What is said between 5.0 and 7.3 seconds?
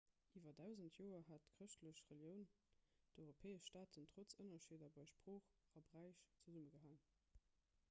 sprooch a bräich zesummegehalen i